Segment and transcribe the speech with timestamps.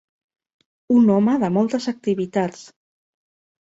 [0.95, 2.69] Un home de moltes activitats.